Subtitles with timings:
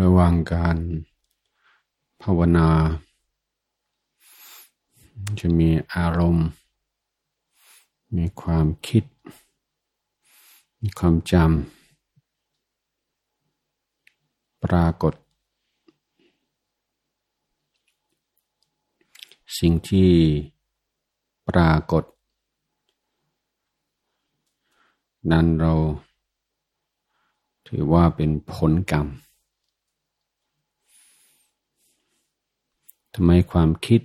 [0.00, 0.76] ระหว่างการ
[2.22, 2.68] ภาวนา
[5.40, 6.48] จะมีอารมณ์
[8.16, 9.04] มีความคิด
[10.80, 11.48] มีความจำ
[14.64, 15.14] ปรากฏ
[19.58, 20.10] สิ่งที่
[21.48, 22.04] ปรากฏ
[25.30, 25.74] นั้นเรา
[27.72, 29.06] ถือว่าเป็นผลกรรม
[33.14, 34.00] ทำไมความคิด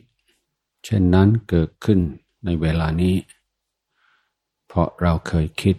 [0.83, 1.99] เช่นนั้นเกิดขึ้น
[2.45, 3.15] ในเวลานี้
[4.65, 5.75] เพราะเราเคยคิด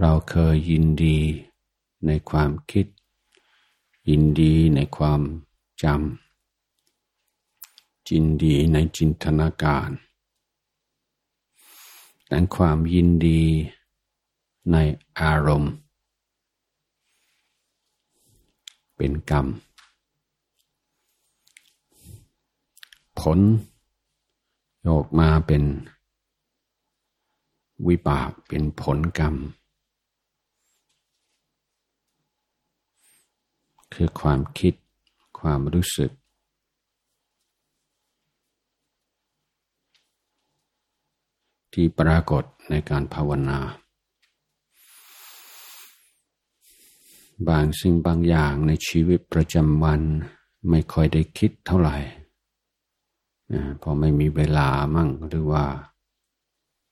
[0.00, 1.18] เราเคยยินดี
[2.06, 2.86] ในความคิด
[4.08, 5.20] ยินดีในความ
[5.82, 9.90] จำจินดีในจินตนาการ
[12.30, 13.42] ดังความยินดี
[14.72, 14.76] ใน
[15.20, 15.74] อารมณ์
[18.96, 19.46] เป็นกรรม
[23.20, 23.38] ผล
[24.88, 25.62] ออกมาเป็น
[27.86, 29.34] วิบากเป็นผลกรรม
[33.94, 34.74] คือความคิด
[35.38, 36.10] ความรู้สึก
[41.72, 43.58] ที่ปรากฏในการภาวนา
[47.48, 50.02] บางสิ่งบางอย่างในชีวิตประจำวัน
[50.70, 51.96] ไม่ค่อยได้คิดเท่าไหร่
[53.82, 55.64] พอไม่มีเวลามั่งหรือว่า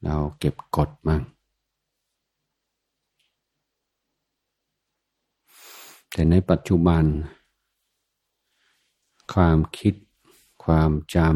[0.04, 1.22] เราเก็บกดมั่ง
[6.12, 7.04] แต่ในปัจจุบัน
[9.32, 9.94] ความคิด
[10.64, 11.34] ความจำ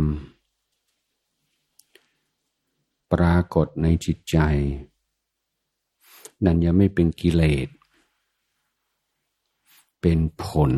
[3.12, 4.36] ปรากฏในจิตใจ
[6.44, 7.68] นั่นยังไม่เป็นกิเลส
[10.00, 10.72] เป็นผล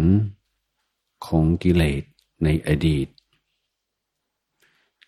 [1.26, 2.02] ของกิเลส
[2.44, 3.08] ในอดีต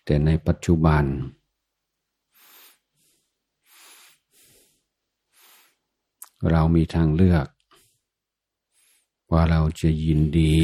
[0.03, 1.03] แต่ในปัจจุบัน
[6.49, 7.47] เรามีทางเลือก
[9.31, 10.55] ว่าเราจะยินดี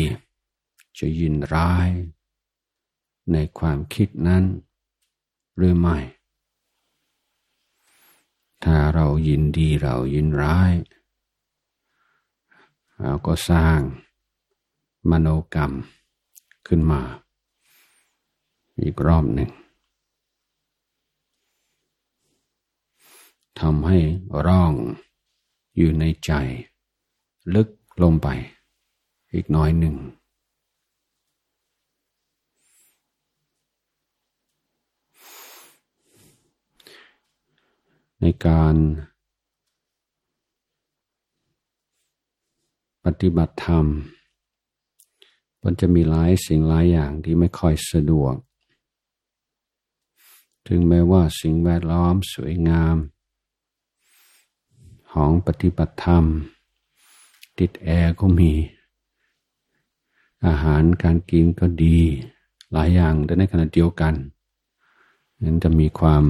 [1.00, 1.90] จะยินร้าย
[3.32, 4.44] ในความคิดนั้น
[5.58, 5.98] หรือไม่
[8.64, 10.72] ถ้าเรายินดีเรายินร้าย
[13.02, 13.80] เราก็สร้าง
[15.10, 15.72] มโนกรรม
[16.68, 17.02] ขึ้นมา
[18.82, 19.52] อีกรอบหนึ่ง
[23.60, 24.00] ทำให้
[24.46, 24.74] ร่อง
[25.78, 26.32] อยู่ในใจ
[27.56, 27.70] ลึก
[28.04, 28.28] ลงไป
[29.34, 29.96] อีกน้อยหนึ่ง
[38.22, 38.76] ในการ
[43.22, 43.86] ฏิบัติธรรม
[45.64, 48.36] มันจะมีหลายสิ่งหลายอย่างที่ไม่ค่อยสะดวก
[50.68, 52.98] ถึงแม้ว่าสิ่งแวดล้อมสวยงาม
[55.12, 56.26] ของปฏิบัติธรรม
[57.60, 58.52] ติดแอร์ก็มี
[60.46, 62.00] อาหารการกินก็ดี
[62.72, 64.14] หลายอย่างแต่ในขณะเดียวกัน
[65.42, 66.24] นั้นจะมีความ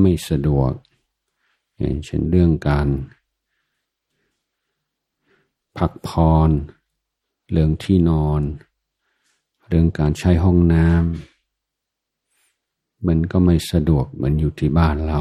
[0.00, 0.72] ไม่สะดวก
[1.78, 2.86] อย่างเช่นเรื่องการ
[5.78, 6.10] พักพ
[6.48, 6.50] ร
[7.50, 8.42] เรื่องที่นอน
[9.68, 15.20] เรื่องการใช้ห้องน้ำมันก็ไม่สะดวกเหมือนอยู่ที่บ้านเรา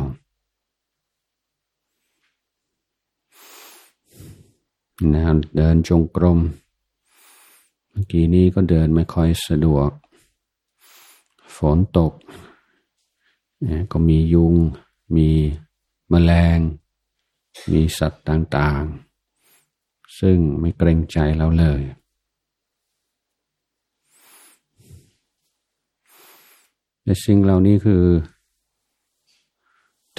[5.14, 5.24] นะ
[5.56, 6.40] เดินจงกรม
[7.90, 9.90] เมื่อกี้นี้ก็เดินไม่ค่อยสะดวก
[11.56, 12.14] ฝนตก
[13.92, 14.56] ก็มียุง
[15.16, 15.30] มี
[16.10, 16.60] แมลง
[17.72, 19.03] มีสัตว์ต่างๆ
[20.20, 21.82] ซึ่งไม่เกรงใจเราเลย
[27.04, 28.04] แต่สิ่งเหล่านี้คือ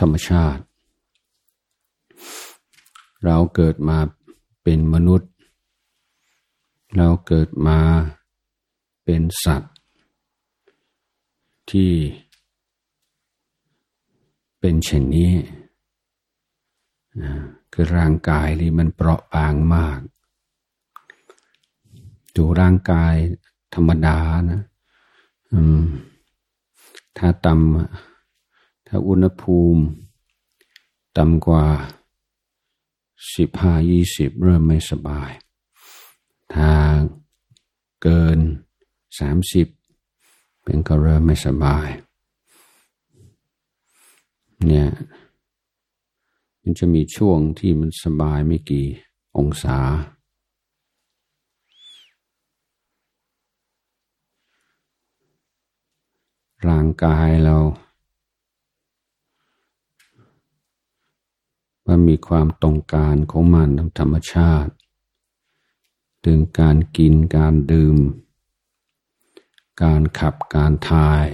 [0.01, 0.63] ธรรมชาติ
[3.25, 3.99] เราเกิดมา
[4.63, 5.31] เป็นมนุษย์
[6.97, 7.79] เราเกิดมา
[9.05, 9.75] เป็นสัตว์
[11.71, 11.93] ที่
[14.61, 15.33] เป็นเช่นนี้
[17.73, 19.99] คือร่างกายนี่มันเปราะบางมาก
[22.37, 23.15] ดูร่างกาย
[23.75, 24.19] ธรรมดา
[24.51, 24.61] นะ
[27.17, 29.83] ถ้าต่ำถ้าอุณหภูมิ
[31.17, 31.67] ต่ำกว่า
[33.37, 35.31] สิบห้ายี่สิบเริ่มไม่สบาย
[36.55, 36.71] ถ้า
[38.03, 38.39] เกิน
[39.19, 39.67] สามสิบ
[40.63, 41.89] เป็นก็เริ่มไม่สบาย
[44.67, 44.89] เนี่ย
[46.67, 48.87] มันจะมีช่วงที่มันสบายไม่กี่
[49.39, 49.79] องศา
[56.69, 57.57] ร่างกายเรา
[61.87, 64.73] มันมีความตรงการของมันทางธรรมชาติ
[66.25, 67.97] ถึงการกินการดื่ม
[69.83, 71.27] การขับการทาย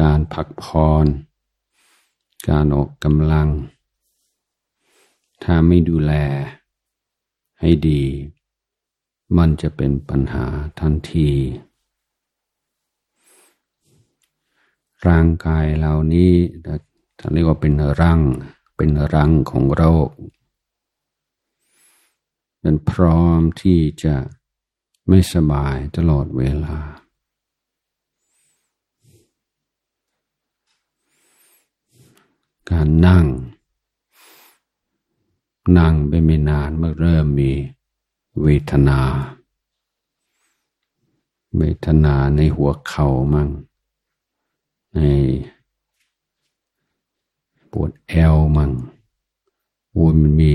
[0.00, 1.06] การพักผ่อน
[2.48, 3.48] การออกกำลัง
[5.42, 6.12] ถ้าไม่ดูแล
[7.60, 8.02] ให้ดี
[9.36, 10.46] มันจะเป็นปัญหา
[10.80, 11.30] ทันที
[15.06, 16.32] ร่างกายเหล่านี้
[17.18, 18.20] ท่านเรียกว่าเป็นรัง
[18.76, 20.10] เป็นรังของโรค
[22.62, 24.16] มันพร้อมที่จะ
[25.08, 26.76] ไม่สบายตลอดเวลา
[32.72, 33.26] การนั่ง
[35.78, 37.50] นั่งไปไม่นานเมื่อเริ่มมี
[38.42, 39.00] เวทนา
[41.56, 43.48] เวทนาในหัวเข่ามั่ง
[44.94, 45.00] ใน
[47.72, 48.72] ปวดแอวมั่ง
[49.98, 50.54] วนมันมี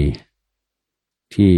[1.33, 1.53] ที่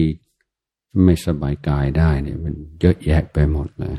[1.04, 3.96] ไม่สบายกายได้เนี่ยมันเยอะแยะไปหมดเลย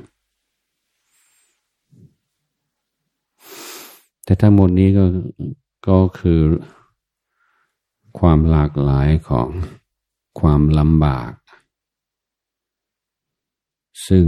[4.24, 5.04] แต่ทั้งหมดนี้ก็
[5.88, 6.42] ก็คือ
[8.18, 9.48] ความหลากหลายของ
[10.40, 11.32] ความลำบาก
[14.08, 14.26] ซึ่ง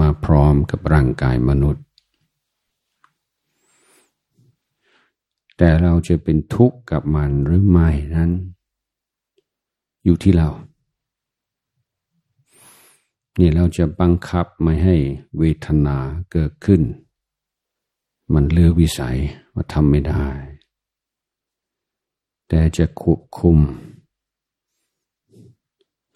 [0.00, 1.84] มาพร้อมกับร่างกายมนุษย์
[5.56, 8.30] แต่เราจะเป็นทุกข์กับมันหรือไม่นั้น
[10.04, 10.50] อยู่ที่เรา
[13.36, 14.96] เนี่ยเราจะบังคับไม่ให้
[15.38, 15.98] เวทนา
[16.32, 16.82] เกิดขึ้น
[18.34, 19.18] มันเลือวิสัย
[19.54, 20.26] ว่าทำไม่ได้
[22.54, 23.58] แต่จะควบคุม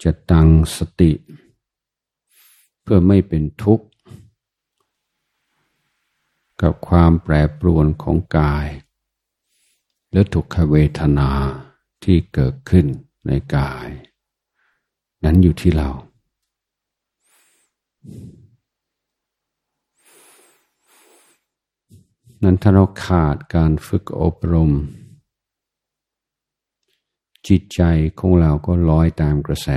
[0.03, 1.11] จะตั้งสติ
[2.81, 3.87] เพื่อไม่เป็นทุกข์
[6.61, 8.67] กับความแปรปรวนของกาย
[10.13, 11.31] และทุกขเวทนา
[12.03, 12.85] ที่เกิดขึ้น
[13.27, 13.87] ในกาย
[15.23, 15.89] นั้นอยู่ที่เรา
[22.43, 24.73] นั้นถ้าเราขาดการฝึกอบรม
[27.47, 27.81] จิตใจ
[28.19, 29.69] ของเราก็ลอยตามกระแส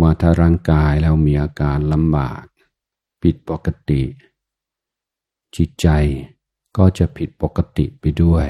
[0.00, 2.44] ว่าถ้าร่างกายเรามีอาการลำบาก
[3.22, 4.02] ผิดปกติ
[5.56, 5.88] จิตใจ
[6.76, 8.48] ก็จะผิดปกติไปด้วย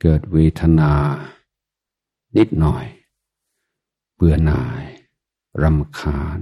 [0.00, 0.92] เกิดเวทนา
[2.36, 2.86] นิดหน่อย
[4.14, 4.84] เบื่อหน่าย
[5.62, 6.40] รำคาญ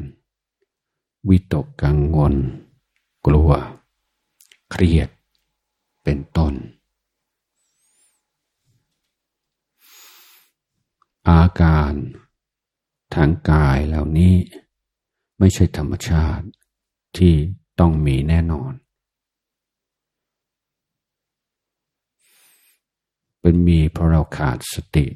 [1.29, 2.35] วิตกกังวล
[3.27, 3.51] กลัว
[4.71, 5.09] เครียด
[6.05, 6.55] เป็นต้น
[11.29, 11.93] อาการ
[13.15, 14.35] ทางกายเหล่านี้
[15.39, 16.47] ไม่ใช่ธรรมชาติ
[17.17, 17.35] ที่
[17.81, 18.73] ต้องมีแน่นอน
[23.41, 25.07] เป็นมีเพราะเราขาดสติ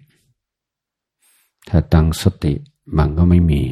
[1.68, 2.54] ถ้าตั้งสติ
[2.96, 3.62] มันก็ไม่มี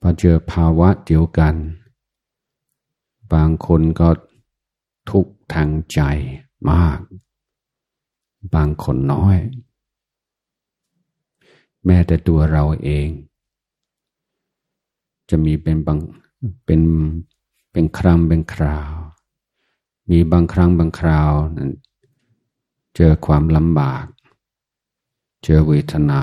[0.00, 1.54] พอเจอภาวะเดียวกัน
[3.32, 4.08] บางคนก็
[5.10, 6.00] ทุกทางใจ
[6.70, 6.98] มาก
[8.54, 9.38] บางคนน้อย
[11.86, 13.08] แม้แต่ตัวเราเอง
[15.30, 15.98] จะมีเป็นบาง
[16.64, 16.80] เป็น
[17.72, 18.92] เป็นครั้งเป็นคราว
[20.10, 21.70] มีบางครั้งบางคราวนั้น
[22.96, 24.04] เจอความลำบาก
[25.44, 26.22] เจอเวทนา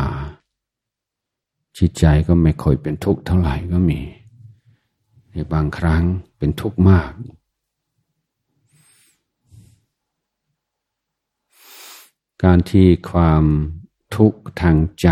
[1.77, 3.99] จิตใจก็ไม่ค่อยเป็นทุกข์เท่าไหร่ก็มี
[5.31, 6.03] ในบางครั้ง
[6.37, 7.11] เป็นทุกข์มาก
[12.45, 13.43] การที่ความ
[14.15, 15.09] ทุกข์ทางใจ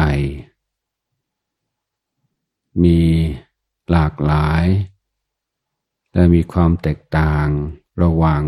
[2.83, 2.99] มี
[3.91, 4.65] หลากหลาย
[6.13, 7.47] และมีความแตกต่าง
[8.03, 8.43] ระหว่าง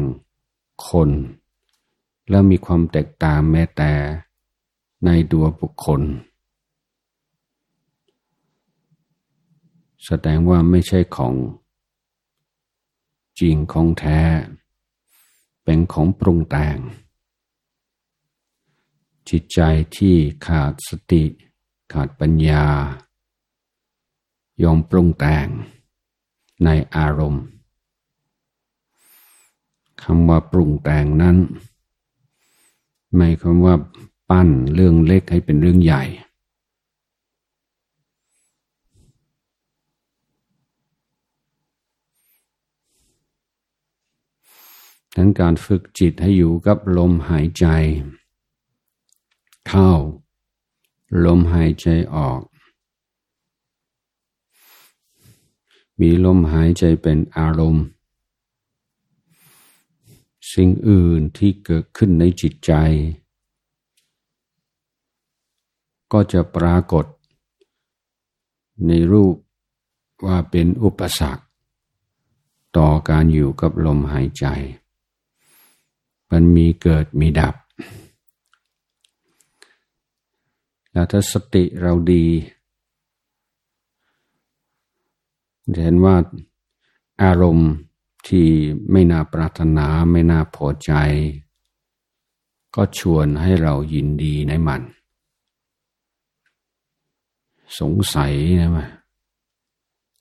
[0.89, 1.09] คน
[2.29, 3.93] และมีความแตกต่างแม้แต่
[5.05, 6.01] ในตัวบุคคล
[10.05, 11.36] แสดงว่าไม่ใช่ของ
[13.39, 14.19] จริงของแท้
[15.63, 16.77] เป็นของปรุงแต่ง
[19.29, 19.59] จิตใจ
[19.98, 20.15] ที่
[20.48, 21.24] ขาดสติ
[21.93, 22.65] ขาดปัญญา
[24.63, 25.48] ยอมปรุงแต่ง
[26.65, 27.45] ในอารมณ์
[30.03, 31.38] คำว่าปรุงแต่งนั้น
[33.15, 33.75] ไม่คำว่า
[34.29, 36.03] ปั้นเรื่องเล็กให้เป็นเรื่องใหญ่
[45.13, 47.65] ฉันการฝึกจิตให้อยู่กับลมหายใจ
[49.74, 49.94] เข้า
[51.26, 52.42] ลมหายใจออก
[56.00, 57.86] มีลมหายใจเป็นอารมณ์
[60.54, 62.72] สิ่งอื่นที่เกิดขึ้นในจิตใจ
[66.12, 67.06] ก็จะปรากฏ
[68.88, 69.36] ในรูป
[70.26, 71.44] ว่าเป็นอุปสรรค
[72.78, 74.46] ต่อการอยู่กับลมหายใจ
[76.32, 77.56] มันมีเกิดมีดับ
[80.91, 82.25] แล้วถ้าสติเราดี
[85.74, 86.15] จะเห็นว่า
[87.24, 87.72] อารมณ์
[88.27, 88.48] ที่
[88.91, 90.91] ไม่น่าปรารถนาไม่น่าพอใจ
[92.75, 94.81] ก็ชวนให้เรายินดีในมัน
[97.79, 98.89] สงสัยนะมั้ย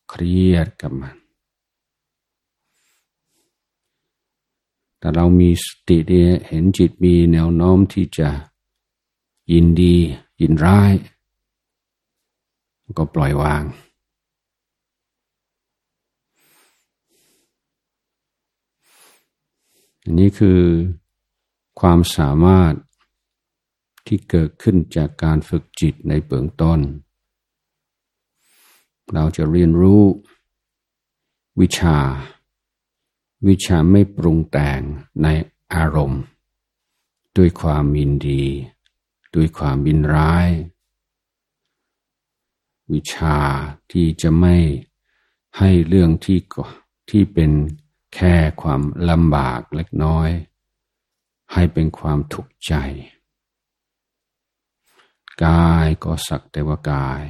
[0.09, 1.17] เครียดกับมัน
[4.99, 5.99] แต่เรามีสติ
[6.49, 8.29] เห็นจิตมีแนวโน้มที่จะ
[9.53, 9.97] ยินดี
[10.41, 10.93] ยินร้าย
[12.99, 13.65] ก็ปล่อยวาง
[20.03, 20.61] อันนี้คือ
[21.81, 22.75] ความสามารถ
[24.07, 26.81] ที่เกิดขึ้นจากการฝึกจิตในเบื้องต้น
[29.13, 30.03] เราจะเรียนรู้
[31.61, 31.99] วิชา
[33.49, 34.81] วิชาไม่ปรุงแต่ง
[35.23, 35.27] ใน
[35.75, 36.23] อารมณ์
[37.37, 38.45] ด้วยความมินดี
[39.35, 40.49] ด้วยความบินร้าย
[42.93, 43.39] วิชา
[43.93, 44.57] ที่จะไม่
[45.59, 46.39] ให้เรื่องที่
[47.11, 47.51] ที่เป็น
[48.15, 50.31] แค่ความลำบากเล็กน้อย
[51.53, 52.75] ให้เป็นความทุกข์ใจ
[55.45, 57.23] กายก็สักแต่ว่ากาย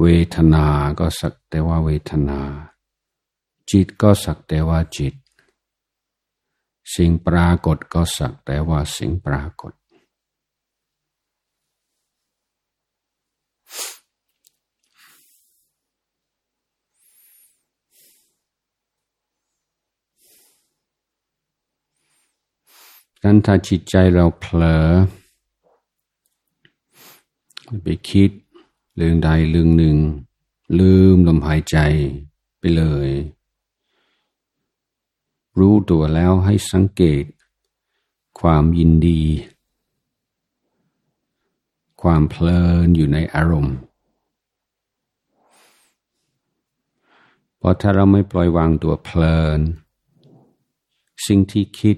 [0.00, 0.66] เวทนา
[0.98, 2.40] ก็สักแต่ว่าเวทนา
[3.70, 5.14] จิตก็สักแต่ว่าจิต
[6.94, 9.72] สิ่งปรากฏก็สักแต่ว่าสิ่งปรากฏ
[23.22, 24.86] กันถ้าจิตใจเราเผลอ
[27.82, 28.30] ไปคิด
[28.96, 29.96] เรื่องใดเรื่องหนึ่ง
[30.78, 31.76] ลืมลมหายใจ
[32.58, 33.10] ไปเลย
[35.58, 37.24] รู้ตัวแล้วให้สังเกต
[38.40, 39.22] ความยินดี
[42.02, 43.76] ความเพลินอยู่ในอารมณ์
[47.56, 49.60] เพราะถ้าเราไม่ปล่อยวางตัวเพลิน
[51.26, 51.96] สิ่งที่คิด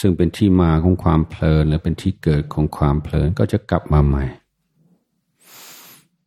[0.00, 4.24] ซึ่งเป็นที่มาของความเพลินและเป็นที่เกิดของความเพลินก็จะกลับมาใหม่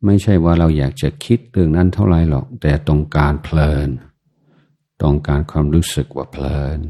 [0.04, 3.88] ไม่ใช่ว่าเราอยากจะคิดเรื่องนั้นเท่าไรหรอก แต่ต้องการเพลิน
[5.02, 6.80] ต้องการความรู้สึกว่าเพลิน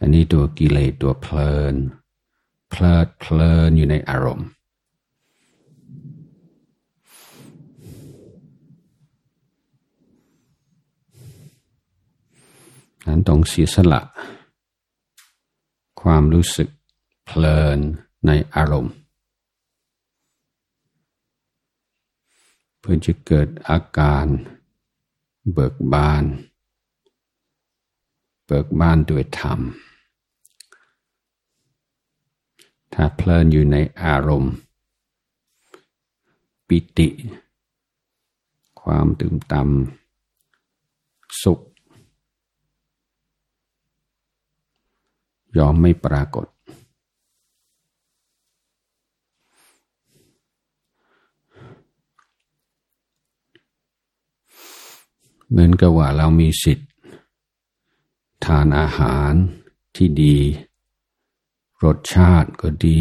[0.00, 1.74] อันนี้ตัวกิเลสตัวเพลิน
[2.70, 4.48] เพลิดเพลินอยู่ในอารมณ์
[13.06, 14.00] นั้นต้องเสียสละ
[16.12, 16.68] ความรู้สึก
[17.26, 17.78] เพลิน
[18.26, 18.94] ในอารมณ์
[22.78, 24.26] เพื่อจะเกิดอาการ
[25.52, 26.24] เบิกบาน
[28.46, 29.60] เบิกบานด้วยธรรม
[32.92, 34.54] ถ้าเพลินอยู่ในอารมณ์
[36.68, 37.08] ปิติ
[38.80, 41.60] ความตื่นตำสุข
[45.58, 46.46] ยอมไม่ปรากฏ
[55.48, 56.90] เหมือนกับว่าเรามีสิทธิ์
[58.44, 59.32] ทานอาหาร
[59.96, 60.36] ที่ดี
[61.84, 63.00] รสชาติก็ดี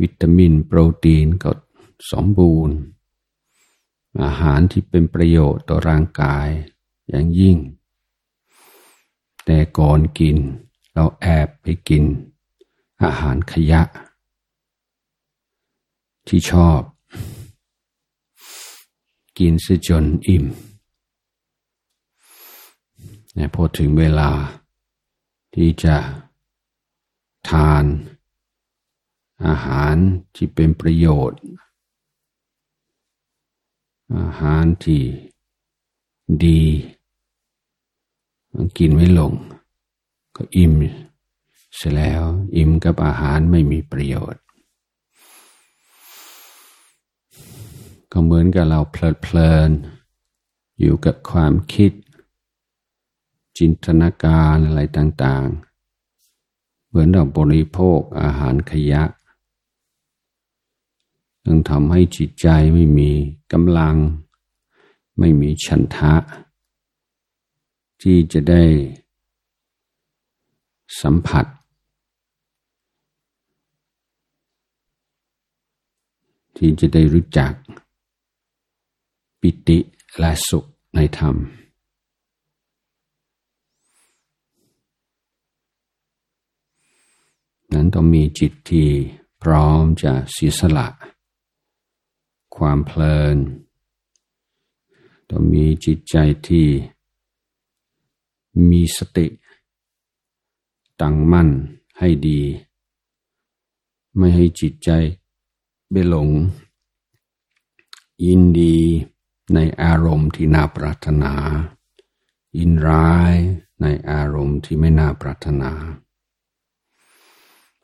[0.00, 1.50] วิตามินโปรตีนก็
[2.10, 2.76] สมบูรณ์
[4.22, 6.48] อาหารที่เป็นประโยชน์ต่อร่างกาย
[7.08, 7.56] อย่างยิ่ง
[9.52, 10.38] แต่ก่อนกิน
[10.92, 12.04] เราแอบไปกิน
[13.02, 13.82] อาหารขยะ
[16.26, 16.80] ที่ชอบ
[19.38, 20.44] กินซะจนอิ่ม
[23.54, 24.30] พอถึงเวลา
[25.54, 25.96] ที่จะ
[27.48, 27.84] ทาน
[29.46, 29.96] อาหาร
[30.34, 31.40] ที่เป็นประโยชน์
[34.16, 35.02] อาหารที่
[36.44, 36.62] ดี
[38.54, 39.32] มันกินไม่ลง
[40.36, 40.72] ก็อิ่ม
[41.76, 42.22] เสร็จแล้ว
[42.56, 44.42] อิ่มกับอาหารไม่มีประโยชน์
[48.12, 49.70] ก็เหมือนกับเราเพลิดเพลิน
[50.80, 51.92] อยู่กับความคิด
[53.58, 59.02] จินตนาการอะไรต่างๆ เหมือนเราบริโภคอาหารขยะ
[61.44, 63.10] ต้องทำให้จิตใจไม่มี
[63.52, 63.96] กำลัง
[65.18, 66.14] ไม่มีฉันทะ
[68.02, 68.64] ที่จะได้
[71.00, 71.46] สัมผัส
[76.56, 77.52] ที่จะได้รู้จัก
[79.40, 79.78] ปิติ
[80.18, 80.64] และสุข
[80.94, 81.36] ในธรรม
[87.72, 88.88] นั้นต้องมีจิตที่
[89.42, 90.88] พร้อมจะเสียสละ
[92.56, 93.36] ความเพลิน
[95.30, 96.16] ต้องมีจิตใจ
[96.48, 96.68] ที่
[98.68, 99.26] มีสติ
[101.00, 101.48] ตั้งมั่น
[101.98, 102.40] ให้ดี
[104.16, 104.90] ไม่ให้จิตใจ
[105.90, 106.28] ไปหลง
[108.24, 108.78] ยินดี
[109.54, 111.34] ในอารมณ์ที่น่าปรารถนา
[112.58, 113.34] ยินร้าย
[113.82, 115.72] ในอารมณ์ที่ไม่น่าปรารถนา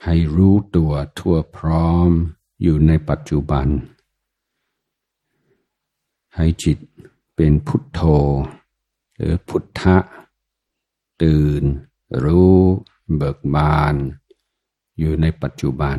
[0.05, 2.11] ให้รู้ตัวทั่วพร้อม
[2.63, 3.67] อยู่ในปัจจุบัน
[6.37, 6.79] ให้จิต
[7.35, 8.01] เป็นพุทโธ
[9.17, 9.97] หรือพุทธะ
[11.23, 11.65] ตื่น
[12.25, 12.61] รู้
[13.17, 13.95] เบิกบาน
[14.99, 15.99] อยู่ในปัจจุบัน